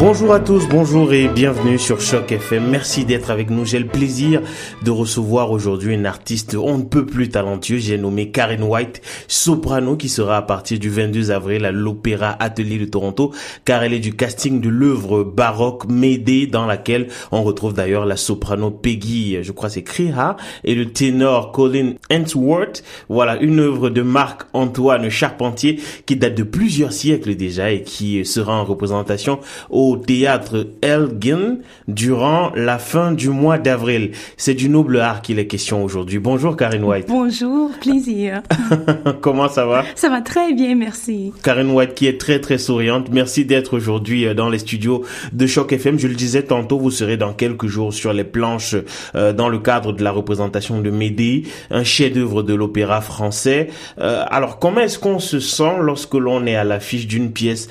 [0.00, 2.68] Bonjour à tous, bonjour et bienvenue sur Choc FM.
[2.68, 3.64] Merci d'être avec nous.
[3.64, 4.42] J'ai le plaisir
[4.82, 7.78] de recevoir aujourd'hui une artiste on ne peut plus talentueux.
[7.78, 12.78] J'ai nommé Karen White, soprano, qui sera à partir du 22 avril à l'Opéra Atelier
[12.78, 13.32] de Toronto,
[13.64, 18.16] car elle est du casting de l'œuvre baroque Médée, dans laquelle on retrouve d'ailleurs la
[18.16, 22.82] soprano Peggy, je crois c'est Kriha, et le ténor Colin Hensworth.
[23.08, 28.60] Voilà, une œuvre de Marc-Antoine Charpentier qui date de plusieurs siècles déjà et qui sera
[28.60, 29.38] en représentation
[29.70, 34.12] au au théâtre Elgin durant la fin du mois d'avril.
[34.36, 36.18] C'est du noble art qu'il est question aujourd'hui.
[36.18, 37.06] Bonjour Karen White.
[37.08, 38.42] Bonjour, plaisir.
[39.20, 39.84] Comment ça va?
[39.94, 41.32] Ça va très bien, merci.
[41.42, 43.08] Karen White qui est très très souriante.
[43.12, 45.98] Merci d'être aujourd'hui euh, dans les studios de Choc FM.
[45.98, 48.76] Je le disais tantôt, vous serez dans quelques jours sur les planches
[49.14, 53.68] euh, dans le cadre de la représentation de Médée, un chef-d'œuvre de l'opéra français.
[53.98, 57.68] Euh, alors comment est-ce qu'on se sent lorsque l'on est à l'affiche d'une pièce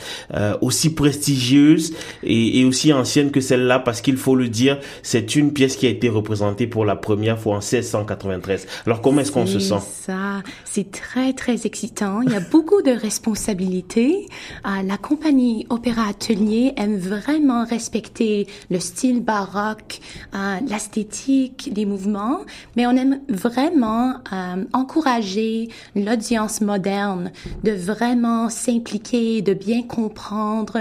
[0.61, 5.75] aussi prestigieuse et, aussi ancienne que celle-là parce qu'il faut le dire, c'est une pièce
[5.75, 8.67] qui a été représentée pour la première fois en 1693.
[8.85, 12.21] Alors comment est-ce qu'on se sent Ça, c'est très très excitant.
[12.21, 14.27] Il y a beaucoup de responsabilités.
[14.65, 19.99] Euh, la compagnie Opéra Atelier aime vraiment respecter le style baroque,
[20.33, 22.39] euh, l'esthétique des mouvements,
[22.75, 27.31] mais on aime vraiment euh, encourager l'audience moderne
[27.63, 30.77] de vraiment s'impliquer, de bien comprendre.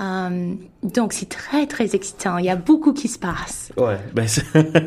[0.00, 2.38] Euh, um, donc c'est très très excitant.
[2.38, 3.72] Il y a beaucoup qui se passe.
[3.76, 4.26] Ouais, ben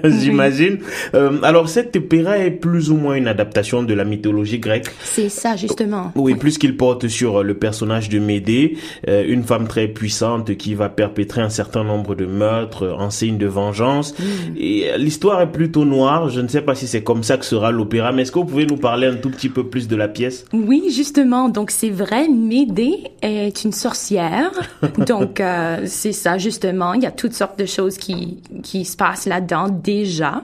[0.06, 0.80] j'imagine.
[1.16, 4.88] Euh, alors cet opéra est plus ou moins une adaptation de la mythologie grecque.
[5.03, 6.12] C'est ça justement.
[6.16, 10.75] Oui, plus qu'il porte sur le personnage de Médée, euh, une femme très puissante qui
[10.75, 14.14] va perpétrer un certain nombre de meurtres en signe de vengeance.
[14.18, 14.23] Mm.
[14.58, 16.30] Et l'histoire est plutôt noire.
[16.30, 18.45] Je ne sais pas si c'est comme ça que sera l'opéra, mais est-ce que vous
[18.45, 20.45] pouvez nous parler un tout petit peu plus de la pièce?
[20.53, 21.50] Oui, justement.
[21.50, 24.52] Donc c'est vrai, Médée est une sorcière.
[25.08, 26.94] Donc euh, c'est ça, justement.
[26.94, 30.44] Il y a toutes sortes de choses qui, qui se passent là-dedans déjà.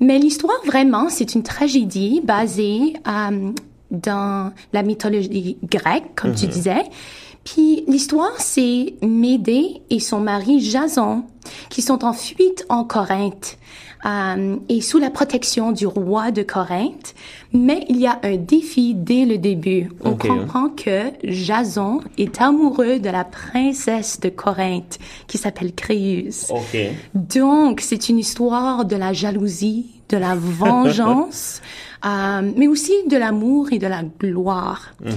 [0.00, 3.52] Mais l'histoire, vraiment, c'est une tragédie basée euh,
[3.90, 6.52] dans la mythologie grecque, comme tu mhm.
[6.52, 6.82] disais.
[7.44, 11.24] Puis l'histoire, c'est Médée et son mari Jason
[11.70, 13.58] qui sont en fuite en Corinthe
[14.04, 17.14] euh, et sous la protection du roi de Corinthe.
[17.52, 19.90] Mais il y a un défi dès le début.
[20.04, 26.50] On comprend que Jason est amoureux de la princesse de Corinthe qui s'appelle Créus.
[27.14, 31.60] Donc, c'est une histoire de la jalousie, de la vengeance.
[32.04, 34.92] Euh, mais aussi de l'amour et de la gloire.
[35.04, 35.12] Mm-hmm.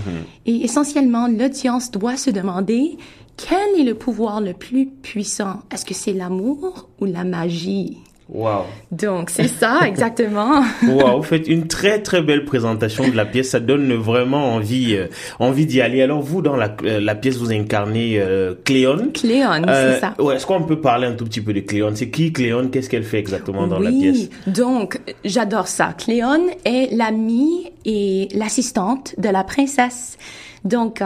[0.46, 3.00] Et essentiellement, l'audience doit se demander
[3.38, 5.62] quel est le pouvoir le plus puissant?
[5.72, 7.98] Est-ce que c'est l'amour ou la magie?
[8.28, 8.64] Wow.
[8.92, 10.64] Donc, c'est ça, exactement.
[10.88, 13.50] wow, vous faites une très, très belle présentation de la pièce.
[13.50, 15.08] Ça donne vraiment envie, euh,
[15.40, 16.02] envie d'y aller.
[16.02, 19.12] Alors, vous, dans la, euh, la pièce, vous incarnez euh, Cléon.
[19.14, 20.16] Cléon, c'est ça.
[20.20, 21.92] Ouais, est-ce qu'on peut parler un tout petit peu de Cléon?
[21.94, 22.70] C'est qui Cléon?
[22.70, 24.30] Qu'est-ce qu'elle fait exactement dans la pièce?
[24.48, 25.94] Donc, j'adore ça.
[25.98, 30.18] Cléon est l'amie et l'assistante de la princesse.
[30.64, 31.00] Donc,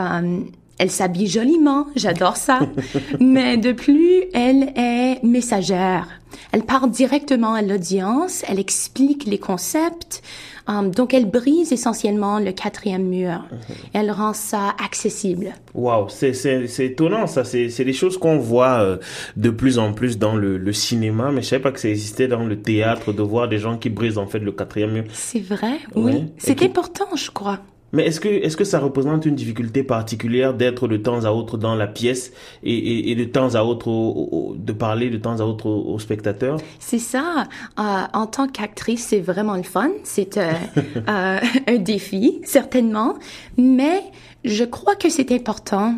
[0.80, 2.60] elle s'habille joliment, j'adore ça.
[3.20, 6.08] Mais de plus, elle est messagère.
[6.52, 10.22] Elle parle directement à l'audience, elle explique les concepts,
[10.66, 13.44] um, donc elle brise essentiellement le quatrième mur.
[13.52, 13.76] Mhm.
[13.92, 15.52] Elle rend ça accessible.
[15.74, 16.32] Wow, c'est
[16.78, 17.44] étonnant ça.
[17.44, 18.96] C'est des choses qu'on voit euh,
[19.36, 22.26] de plus en plus dans le, le, cinéma, mais je savais pas que ça existait
[22.26, 25.04] dans le théâtre de voir des gens qui brisent en fait le quatrième mur.
[25.12, 26.24] C'est vrai, oui.
[26.38, 27.58] C'est important, je crois.
[27.92, 31.58] Mais est-ce que, est-ce que ça représente une difficulté particulière d'être de temps à autre
[31.58, 35.44] dans la pièce et, et, et de temps à autre, de parler de temps à
[35.44, 37.44] autre aux, spectateurs C'est ça.
[37.78, 39.90] Euh, en tant qu'actrice, c'est vraiment le fun.
[40.04, 40.52] C'est euh,
[41.08, 43.16] euh, un défi, certainement.
[43.56, 44.02] Mais
[44.44, 45.94] je crois que c'est important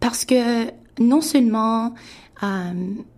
[0.00, 0.66] parce que
[0.98, 1.94] non seulement
[2.42, 2.72] euh,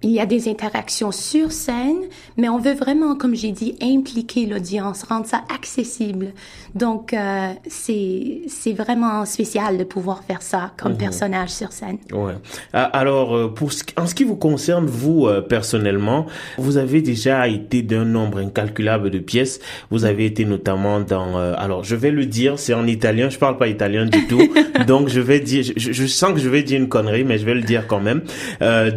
[0.06, 1.98] il y a des interactions sur scène,
[2.36, 6.28] mais on veut vraiment, comme j'ai dit, impliquer l'audience, rendre ça accessible.
[6.76, 10.98] Donc, euh, c'est c'est vraiment spécial de pouvoir faire ça comme mhm.
[10.98, 11.98] personnage sur scène.
[12.12, 12.34] Ouais.
[12.72, 16.26] Alors, euh, pour ce, en ce qui vous concerne, vous personnellement,
[16.56, 19.58] vous avez déjà été d'un nombre incalculable de pièces.
[19.90, 21.36] Vous avez été notamment dans.
[21.36, 23.28] alors, je vais le dire, c'est en italien.
[23.28, 24.42] Je parle pas italien du tout,
[24.86, 25.64] donc je vais dire.
[25.76, 28.00] Je, je, sens que je vais dire une connerie, mais je vais le dire quand
[28.00, 28.22] même.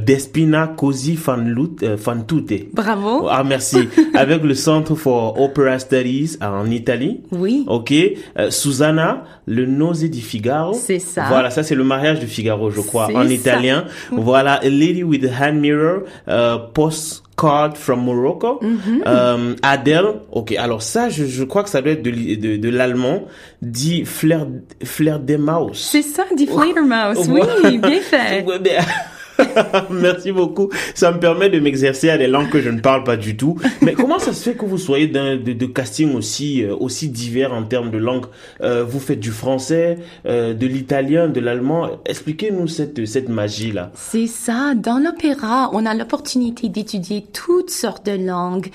[0.05, 2.73] Despina Così fan, euh, fan tutte.
[2.73, 3.27] Bravo.
[3.29, 3.87] Ah, merci.
[4.13, 7.21] Avec le Centre for Opera Studies en Italie.
[7.31, 7.63] Oui.
[7.67, 7.93] OK.
[8.37, 10.73] Euh, Susanna, le Nose di Figaro.
[10.73, 11.25] C'est ça.
[11.29, 13.85] Voilà, ça c'est le mariage de Figaro, je crois, en italien.
[14.11, 18.59] Voilà, A Lady with a Hand Mirror, euh, Post Card from Morocco.
[19.07, 20.53] Euh, Adele, ok.
[20.57, 23.23] Alors ça, je, je crois que ça doit être de, de, de l'allemand.
[23.61, 24.45] Dit Flair,
[24.83, 25.71] Flair des Maus.
[25.73, 27.27] C'est ça, Die Fledermaus.
[27.29, 28.45] Oui, bien fait.
[29.89, 30.69] Merci beaucoup.
[30.95, 33.57] Ça me permet de m'exercer à des langues que je ne parle pas du tout.
[33.81, 37.53] Mais comment ça se fait que vous soyez de, de casting aussi euh, aussi divers
[37.53, 38.25] en termes de langue?
[38.61, 41.89] Euh, Vous faites du français, euh, de l'italien, de l'allemand.
[42.05, 43.91] Expliquez-nous cette cette magie là.
[43.95, 44.73] C'est ça.
[44.75, 48.69] Dans l'opéra, on a l'opportunité d'étudier toutes sortes de langues.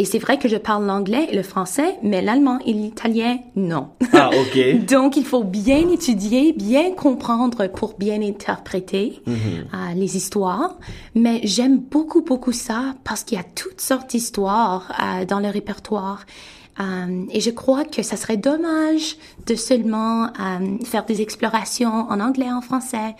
[0.00, 3.90] Et c'est vrai que je parle l'anglais et le français, mais l'allemand et l'italien, non.
[4.14, 4.86] Ah ok.
[4.88, 9.34] Donc, il faut bien étudier, bien comprendre pour bien interpréter euh,
[9.94, 10.78] les histoires.
[11.14, 15.48] Mais j'aime beaucoup, beaucoup ça parce qu'il y a toutes sortes d'histoires euh, dans le
[15.48, 16.24] répertoire.
[16.80, 20.28] Euh, et je crois que ça serait dommage de seulement
[20.82, 23.16] faire des explorations en anglais, en français.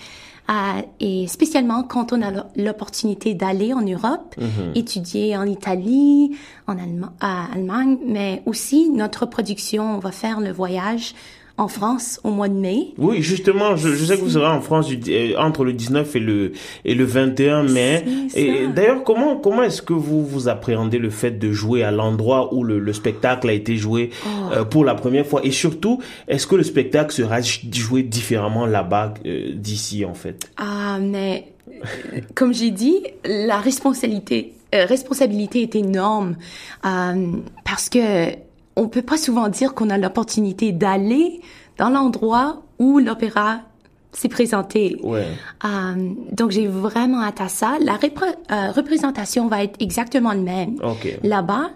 [0.50, 4.34] Euh, et spécialement quand on a l'opportunité d'aller en Europe,
[4.74, 6.36] étudier en Italie,
[6.66, 11.14] en Allema- euh, Allemagne, mais aussi notre production, on va faire le voyage
[11.60, 12.88] en France au mois de mai.
[12.98, 16.18] Oui, justement, je, je sais que vous serez en France euh, entre le 19 et
[16.20, 16.52] le
[16.84, 18.04] et le 21 mai.
[18.34, 22.54] Et d'ailleurs, comment comment est-ce que vous vous appréhendez le fait de jouer à l'endroit
[22.54, 24.52] où le, le spectacle a été joué Oh.
[24.52, 25.40] euh, pour la première fois?
[25.44, 30.50] Et surtout, est-ce que le spectacle sera joué différemment là-bas euh, d'ici en fait?
[30.56, 31.52] Ah, mais
[32.34, 36.36] comme j'ai dit, la responsabilité, euh, responsabilité est énorme
[37.64, 38.30] parce que
[38.80, 41.40] on peut pas souvent dire qu'on a l'opportunité d'aller
[41.76, 43.60] dans l'endroit où l'opéra
[44.12, 44.98] s'est présenté.
[45.02, 45.26] Ouais.
[45.64, 47.76] Euh, donc j'ai vraiment hâte à ça.
[47.80, 50.76] La euh, représentation va être exactement le même
[51.22, 51.70] là-bas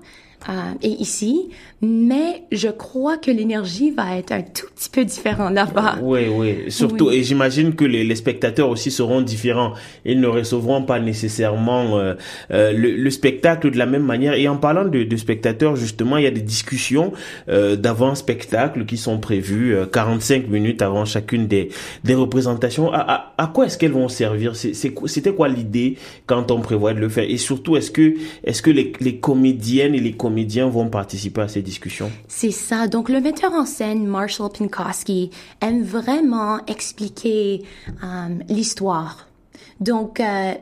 [0.48, 0.52] euh,
[0.82, 1.48] et ici,
[1.80, 5.96] mais je crois que l'énergie va être un tout petit peu différente là-bas.
[6.02, 7.16] Oui, oui, surtout, Oui.
[7.16, 9.72] et j'imagine que les, les spectateurs aussi seront différents.
[10.04, 12.14] Ils ne recevront pas nécessairement euh,
[12.50, 14.34] euh, le, le spectacle de la même manière.
[14.34, 17.12] Et en parlant de, de spectateurs, justement, il y a des discussions
[17.48, 21.70] euh, d'avant-spectacle qui sont prévues euh, 45 minutes avant chacune des,
[22.04, 22.92] des représentations.
[22.92, 24.54] À, à, à quoi est-ce qu'elles vont servir?
[24.56, 27.24] C'était quoi l'idée quand on prévoit de le faire?
[27.28, 28.14] Et surtout, est-ce que,
[28.44, 30.33] est-ce que les, les comédiennes et les comédiens
[30.70, 32.86] vont participer à ces discussions C'est ça.
[32.88, 37.62] Donc, le metteur en scène, Marshall Pinkowski, aime vraiment expliquer
[38.02, 39.28] euh, l'histoire.
[39.80, 40.54] Donc, euh,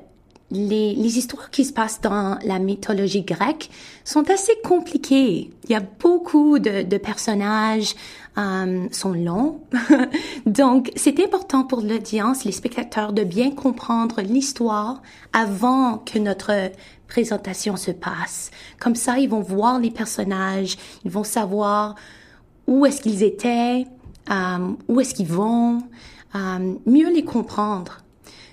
[0.52, 3.70] les, les histoires qui se passent dans la mythologie grecque
[4.04, 5.50] sont assez compliquées.
[5.64, 7.94] Il y a beaucoup de, de personnages,
[8.38, 9.60] euh, sont longs.
[10.46, 15.02] Donc, c'est important pour l'audience, les spectateurs, de bien comprendre l'histoire
[15.32, 16.70] avant que notre
[17.08, 18.50] présentation se passe.
[18.78, 21.94] Comme ça, ils vont voir les personnages, ils vont savoir
[22.66, 23.86] où est-ce qu'ils étaient,
[24.30, 25.82] euh, où est-ce qu'ils vont,
[26.34, 28.01] euh, mieux les comprendre.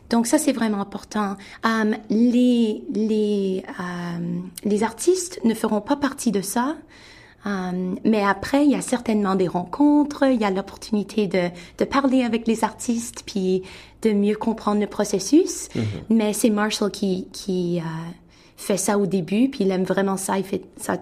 [0.09, 1.35] Donc ça c'est vraiment important.
[1.65, 6.75] Euh, les les euh, les artistes ne feront pas partie de ça.
[7.45, 11.85] Euh, mais après, il y a certainement des rencontres, il y a l'opportunité de, de
[11.85, 13.63] parler avec les artistes, puis
[14.01, 15.69] de mieux comprendre le processus.
[16.09, 17.83] Mais c'est Marshall qui, qui euh,
[18.57, 20.97] fait ça au début, puis il aime vraiment ça, il fait ça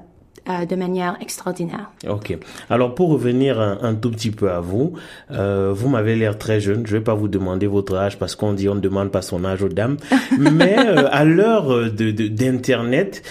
[0.50, 1.92] euh, de manière extraordinaire.
[2.08, 2.38] Ok.
[2.70, 4.94] Alors pour revenir un, un tout petit peu à vous,
[5.32, 6.86] euh, vous m'avez l'air très jeune.
[6.86, 9.44] Je vais pas vous demander votre âge parce qu'on dit on ne demande pas son
[9.44, 9.98] âge aux dames.
[10.40, 13.24] Mais euh, à l'heure de d'internet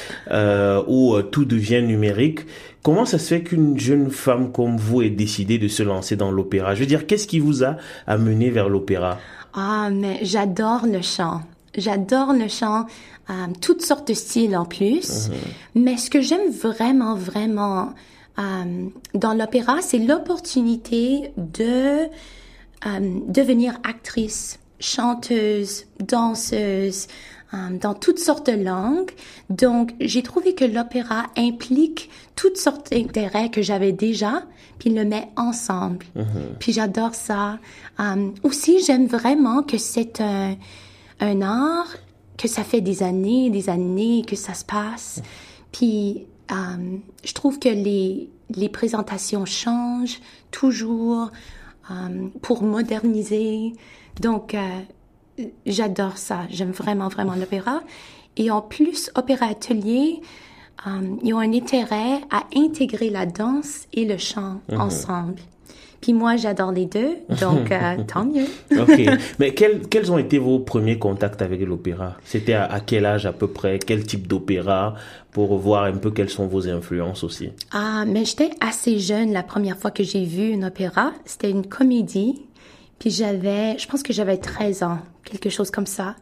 [0.86, 2.40] où tout devient numérique,
[2.82, 6.30] comment ça se fait qu'une jeune femme comme vous ait décidé de se lancer dans
[6.30, 6.74] l'opéra?
[6.74, 9.18] Je veux dire, qu'est-ce qui vous a amené vers l'opéra?
[9.54, 11.40] Ah, mais j'adore le chant.
[11.76, 12.86] J'adore le chant,
[13.30, 15.28] euh, toutes sortes de styles en plus.
[15.74, 17.92] Mais ce que j'aime vraiment, vraiment
[18.38, 22.08] euh, dans l'opéra, c'est l'opportunité de
[22.86, 27.06] euh, devenir actrice, chanteuse, danseuse,
[27.54, 29.12] euh, dans toutes sortes de langues.
[29.50, 34.42] Donc, j'ai trouvé que l'opéra implique toutes sortes d'intérêts que j'avais déjà,
[34.78, 36.04] puis le met ensemble.
[36.58, 37.58] Puis j'adore ça.
[38.00, 40.56] Euh, aussi, j'aime vraiment que c'est un,
[41.20, 41.96] un art,
[42.36, 45.22] que ça fait des années, des années que ça se passe.
[45.72, 50.20] Puis, euh, je trouve que les, les présentations changent
[50.50, 51.30] toujours
[51.90, 53.72] euh, pour moderniser.
[54.20, 56.40] Donc, euh, j'adore ça.
[56.50, 57.80] J'aime vraiment, vraiment l'opéra.
[58.36, 60.20] Et en plus, Opéra Atelier,
[60.86, 65.40] euh, ils ont un intérêt à intégrer la danse et le chant ensemble.
[66.06, 68.46] Puis moi, j'adore les deux, donc euh, tant mieux.
[68.78, 69.00] Ok.
[69.40, 72.16] Mais quels quels ont été vos premiers contacts avec l'opéra?
[72.24, 73.80] C'était à, à quel âge à peu près?
[73.80, 74.94] Quel type d'opéra?
[75.32, 77.50] Pour voir un peu quelles sont vos influences aussi.
[77.72, 81.12] Ah, mais j'étais assez jeune la première fois que j'ai vu une opéra.
[81.24, 82.40] C'était une comédie.
[83.00, 86.14] Puis j'avais, je pense que j'avais 13 ans, quelque chose comme ça.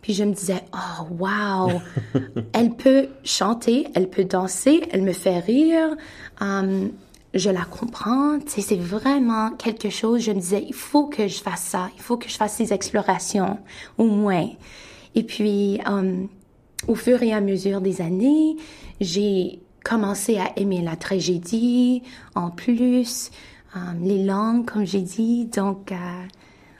[0.00, 1.82] Puis je me disais, oh, wow,
[2.54, 5.94] elle peut chanter, elle peut danser, elle me fait rire.
[6.40, 6.92] Um,
[7.36, 8.38] je la comprends.
[8.46, 10.22] C'est vraiment quelque chose.
[10.22, 11.90] Je me disais, il faut que je fasse ça.
[11.96, 13.58] Il faut que je fasse ces explorations,
[13.98, 14.48] au moins.
[15.14, 16.28] Et puis, um,
[16.88, 18.56] au fur et à mesure des années,
[19.00, 22.02] j'ai commencé à aimer la tragédie
[22.34, 23.30] en plus,
[23.74, 25.46] um, les langues, comme j'ai dit.
[25.46, 25.96] Donc, euh,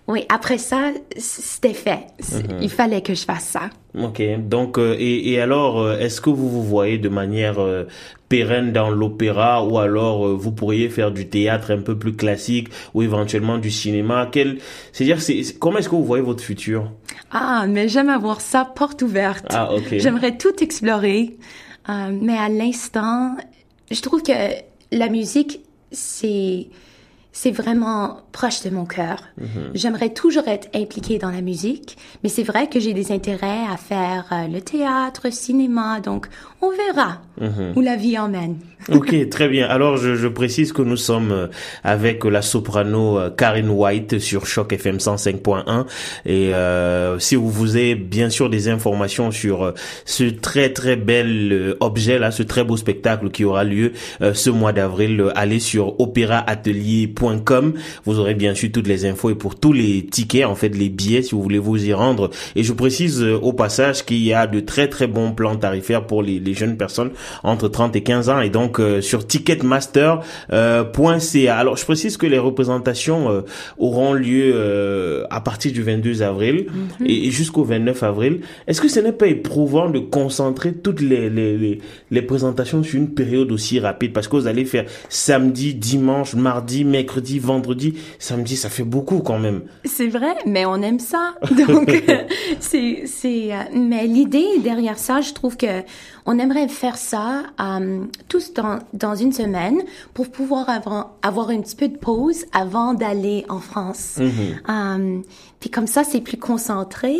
[0.08, 2.06] oui, après ça, c'était fait.
[2.32, 2.58] Mhm.
[2.62, 3.70] Il fallait que je fasse ça.
[3.98, 7.84] Ok, donc euh, et, et, alors, euh, est-ce que vous vous voyez de manière euh,
[8.28, 13.02] pérenne dans l'opéra ou alors vous pourriez faire du théâtre un peu plus classique ou
[13.02, 14.28] éventuellement du cinéma?
[14.30, 14.58] Quel,
[14.92, 16.92] c'est-à-dire, c'est, comment est-ce que vous voyez votre futur?
[17.32, 19.46] Ah, mais j'aime avoir ça porte ouverte.
[19.50, 19.98] Ah, ok.
[19.98, 21.36] J'aimerais tout explorer,
[21.88, 23.36] mais à l'instant,
[23.90, 24.32] je trouve que
[24.92, 25.60] la musique,
[25.90, 26.68] c'est
[27.36, 29.18] c'est vraiment proche de mon cœur.
[29.38, 29.72] Mhm.
[29.74, 33.76] J'aimerais toujours être impliquée dans la musique, mais c'est vrai que j'ai des intérêts à
[33.76, 36.28] faire euh, le théâtre, le cinéma, donc
[36.62, 37.74] on verra mhm.
[37.76, 38.56] où la vie emmène.
[38.92, 39.66] ok, très bien.
[39.68, 41.46] Alors je, je, précise que nous sommes euh,
[41.82, 45.86] avec la soprano euh, Karen White sur Choc FM 105.1
[46.24, 49.74] et euh, si vous vous avez bien sûr des informations sur
[50.04, 54.72] ce très très bel objet là, ce très beau spectacle qui aura lieu ce mois
[54.72, 57.25] d'avril, allez sur opéraatelier.com.
[58.04, 60.88] Vous aurez bien sûr toutes les infos et pour tous les tickets, en fait les
[60.88, 62.30] billets si vous voulez vous y rendre.
[62.54, 66.22] Et je précise au passage qu'il y a de très très bons plans tarifaires pour
[66.22, 67.10] les, les jeunes personnes
[67.42, 70.22] entre 30 et 15 ans et donc euh, sur ticketmaster.ca.
[70.52, 70.84] Euh,
[71.50, 73.40] Alors je précise que les représentations euh,
[73.78, 77.06] auront lieu à partir du 22 avril mhm.
[77.06, 78.40] et, jusqu'au 29 avril.
[78.66, 81.78] Est-ce que ce n'est pas éprouvant de concentrer toutes les, les, les,
[82.10, 84.12] les présentations sur une période aussi rapide?
[84.12, 89.38] Parce que vous allez faire samedi, dimanche, mardi, mercredi, vendredi, samedi, ça fait beaucoup quand
[89.38, 89.62] même.
[89.84, 91.34] C'est vrai, mais on aime ça.
[91.68, 91.90] Donc
[92.60, 95.82] c'est c'est mais l'idée derrière ça, je trouve que
[96.26, 99.82] on aimerait faire ça euh, tous dans, dans une semaine
[100.12, 104.16] pour pouvoir avoir, avoir un petit peu de pause avant d'aller en France.
[104.18, 105.18] Mm-hmm.
[105.18, 105.22] Euh,
[105.60, 107.16] puis comme ça, c'est plus concentré.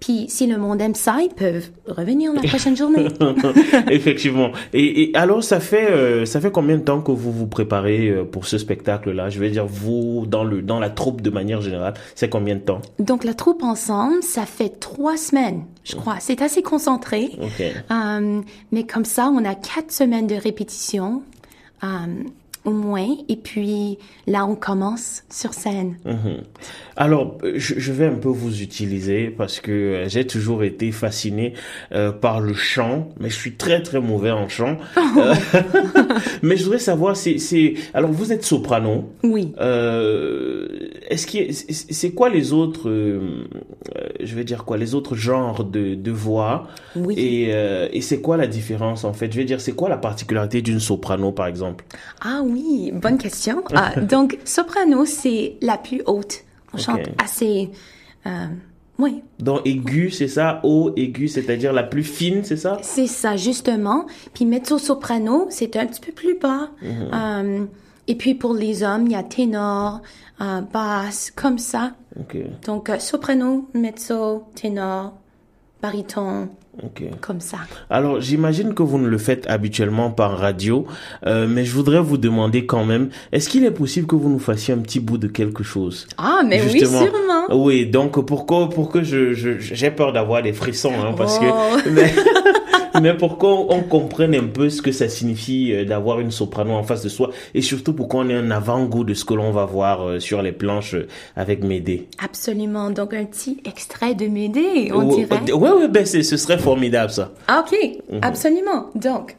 [0.00, 3.06] Puis si le monde aime ça, ils peuvent revenir la prochaine journée.
[3.90, 4.50] Effectivement.
[4.72, 8.08] Et, et, alors, ça fait euh, ça fait combien de temps que vous vous préparez
[8.08, 9.30] euh, pour ce spectacle-là?
[9.30, 12.60] Je veux dire, vous dans le dans la troupe de manière générale, c'est combien de
[12.60, 12.80] temps?
[12.98, 16.16] Donc la troupe ensemble, ça fait trois semaines, je crois.
[16.20, 17.30] C'est assez concentré.
[17.40, 17.72] Okay.
[17.90, 18.40] Euh,
[18.72, 21.22] mais comme ça, on a quatre semaines de répétition.
[22.66, 23.08] Au moins.
[23.28, 23.96] Et puis
[24.26, 25.96] là, on commence sur scène.
[26.04, 26.42] Mhm.
[26.96, 31.52] Alors, je, vais un peu vous utiliser parce que euh, j'ai toujours été fasciné
[31.92, 34.76] euh, par le chant, mais je suis très très mauvais en chant.
[35.16, 35.34] Euh,
[36.42, 39.12] mais je voudrais savoir, c'est, alors vous êtes soprano.
[39.22, 39.52] Oui.
[41.08, 42.90] est-ce que c'est quoi les autres,
[44.20, 46.68] je vais dire quoi, les autres genres de, de voix?
[46.96, 47.14] Oui.
[47.16, 47.50] Et,
[47.96, 49.32] et c'est quoi la différence en fait?
[49.32, 51.86] Je vais dire, c'est quoi la particularité d'une soprano par exemple?
[52.20, 53.62] Ah oui oui, bonne question.
[53.74, 56.44] Ah, donc, soprano, c'est la plus haute.
[56.72, 57.70] On chante assez...
[58.26, 58.46] Euh,
[58.98, 59.22] oui.
[59.38, 60.60] Donc, aigu, c'est ça?
[60.62, 62.78] Haut, aigu, c'est-à-dire la plus fine, c'est ça?
[62.82, 64.06] C'est ça, justement.
[64.32, 66.70] Puis mezzo-soprano, c'est un petit peu plus bas.
[66.80, 67.10] Mhm.
[67.12, 67.64] Euh,
[68.06, 70.00] et puis, pour les hommes, il y a ténor,
[70.40, 71.92] euh, basse, comme ça.
[72.64, 75.12] Donc, soprano, mezzo, ténor,
[75.82, 76.48] baryton,
[77.20, 77.58] comme ça.
[77.90, 80.86] Alors, j'imagine que vous ne le faites habituellement par radio,
[81.26, 84.38] euh, mais je voudrais vous demander quand même, est-ce qu'il est possible que vous nous
[84.38, 86.06] fassiez un petit bout de quelque chose?
[86.18, 87.06] Ah, mais oui, sûrement.
[87.50, 91.46] Oui, donc pourquoi, pour que je, j'ai peur d'avoir des frissons, hein, parce que.
[91.46, 91.76] Oh.
[93.00, 96.82] mais pour qu'on comprenne un peu ce que ça signifie euh, d'avoir une soprano en
[96.82, 99.64] face de soi et surtout pour qu'on ait un avant-goût de ce que l'on va
[99.64, 102.08] voir euh, sur les planches euh, avec Médée?
[102.22, 102.90] Absolument.
[102.90, 105.52] Donc un petit extrait de Médée, on dirait.
[105.52, 107.32] Ouais, ouais, ben ce serait formidable ça.
[107.48, 107.78] Ah, ok,
[108.10, 108.20] mhm.
[108.22, 108.90] absolument.
[108.94, 109.36] Donc.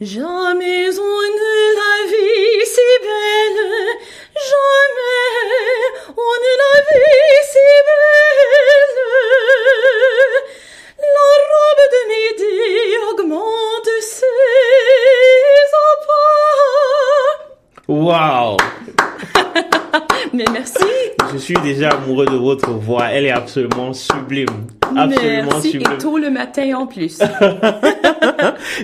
[0.00, 3.60] Jamais on ne la vie si belle,
[4.48, 5.69] jamais
[21.54, 23.06] suis déjà amoureux de votre voix.
[23.10, 24.66] Elle est absolument sublime.
[24.96, 25.70] Absolument merci.
[25.72, 25.92] sublime.
[25.92, 27.18] Et tôt le matin en plus.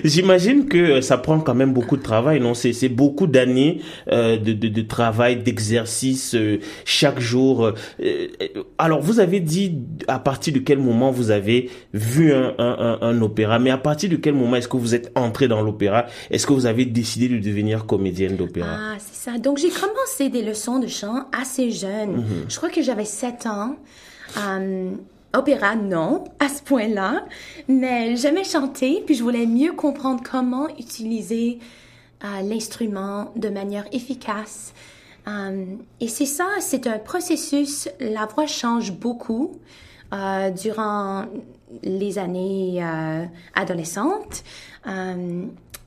[0.03, 2.53] J'imagine que ça prend quand même beaucoup de travail, non?
[2.53, 7.71] C'est c'est beaucoup d'années euh, de, de, de, travail, d'exercice euh, chaque jour.
[8.01, 8.27] Euh,
[8.77, 9.77] alors vous avez dit
[10.07, 14.09] à partir de quel moment vous avez vu un, un, un, opéra, mais à partir
[14.09, 16.05] de quel moment est-ce que vous êtes entré dans l'opéra?
[16.29, 18.69] Est-ce que vous avez décidé de devenir comédienne d'opéra?
[18.71, 19.37] Ah, c'est ça.
[19.37, 22.17] Donc j'ai commencé des leçons de chant assez jeune.
[22.17, 22.25] Mhm.
[22.49, 23.75] Je crois que j'avais 7 ans.
[25.33, 27.25] Opéra, non, à ce point-là,
[27.67, 31.59] mais j'aimais chanter, puis je voulais mieux comprendre comment utiliser
[32.23, 34.73] euh, l'instrument de manière efficace.
[35.27, 35.65] Euh,
[35.99, 39.59] et c'est ça, c'est un processus, la voix change beaucoup
[40.13, 41.25] euh, durant
[41.83, 42.81] les années
[43.53, 44.43] adolescentes.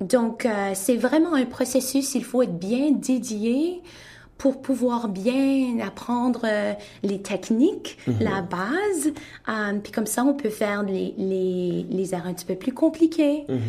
[0.00, 3.80] donc, c'est vraiment un processus, il faut être bien dédié
[4.40, 8.16] pour pouvoir bien apprendre euh, les techniques, mhm.
[8.20, 9.12] la base.
[9.50, 12.72] Euh, puis comme ça, on peut faire les, les, les erreurs un petit peu plus
[12.72, 13.44] compliquées.
[13.50, 13.60] Mhm.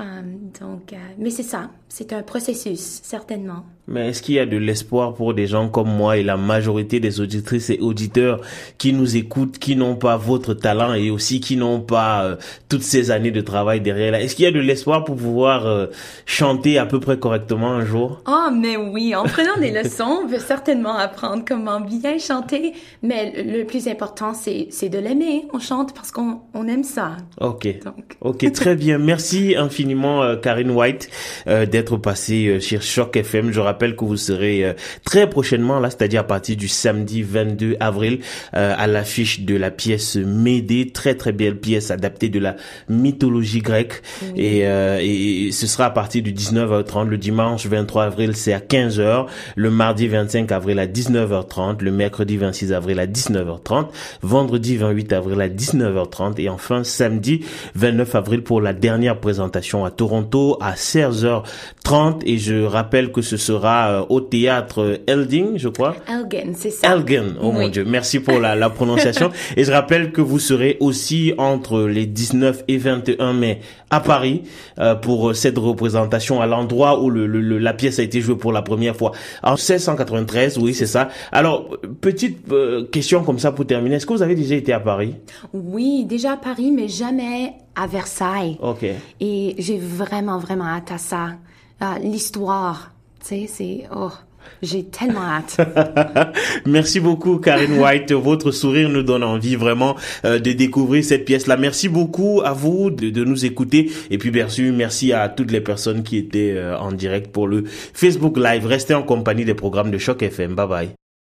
[0.00, 0.22] Euh,
[0.60, 3.64] donc, mais c'est ça, c'est un processus, certainement.
[3.88, 7.00] Mais est-ce qu'il y a de l'espoir pour des gens comme moi et la majorité
[7.00, 8.42] des auditrices et auditeurs
[8.76, 12.36] qui nous écoutent, qui n'ont pas votre talent et aussi qui n'ont pas
[12.68, 14.20] toutes ces années de travail derrière là?
[14.20, 15.88] Est-ce qu'il y a de l'espoir pour pouvoir
[16.26, 18.22] chanter à peu près correctement un jour?
[18.28, 23.42] Oh, mais oui, en prenant des leçons on veut certainement apprendre comment bien chanter, mais
[23.42, 25.46] le plus important, c'est de l'aimer.
[25.52, 27.16] On chante parce qu'on on aime ça.
[27.40, 27.68] Ok.
[28.20, 28.98] Ok, très bien.
[28.98, 31.08] Merci infiniment, euh, Karine White,
[31.46, 33.52] euh, d'être passée euh, chez Choc FM.
[33.52, 38.20] Je rappelle que vous serez très prochainement, là, c'est-à-dire à partir du samedi 22 avril,
[38.52, 42.56] à l'affiche de la pièce Médée, très très belle pièce adaptée de la
[42.88, 44.02] mythologie grecque.
[44.36, 47.08] Et, et ce sera à partir du 19h30.
[47.08, 49.26] Le dimanche 23 avril, c'est à 15h.
[49.56, 53.88] Le mardi 25 avril à 19h30, le mercredi 26 avril à 19h30,
[54.22, 59.90] vendredi 28 avril à 19h30 et enfin samedi 29 avril pour la dernière présentation à
[59.90, 65.96] Toronto à 16h30 et je rappelle que ce sera euh, au théâtre Elding, je crois.
[66.08, 66.92] Elgin, c'est ça.
[66.94, 69.30] Elgin, oh mon dieu, merci pour la, la prononciation.
[69.56, 74.42] et je rappelle que vous serez aussi entre les 19 et 21 mai à Paris
[74.78, 78.52] euh, pour cette représentation à l'endroit où le, le, la pièce a été jouée pour
[78.52, 79.12] la première fois.
[79.42, 81.08] En 1693, oui, c'est ça.
[81.32, 83.96] Alors, petite euh, question comme ça pour terminer.
[83.96, 85.14] Est-ce que vous avez déjà été à Paris?
[85.52, 88.58] Oui, déjà à Paris, mais jamais à Versailles.
[88.60, 88.84] Ok.
[89.20, 91.36] Et j'ai vraiment, vraiment hâte à ça.
[91.80, 93.88] Ah, l'histoire, tu sais, c'est...
[93.94, 94.10] Oh.
[94.62, 95.60] J'ai tellement hâte.
[96.66, 98.12] Merci beaucoup, Karine White.
[98.12, 101.56] Votre sourire nous donne envie vraiment euh, de découvrir cette pièce-là.
[101.56, 103.90] Merci beaucoup à vous de, nous écouter.
[104.10, 107.46] Et puis, bien sûr, merci à toutes les personnes qui étaient euh, en direct pour
[107.46, 108.66] le Facebook Live.
[108.66, 110.54] Restez en compagnie des programmes de Choc FM.
[110.54, 111.07] Bye bye.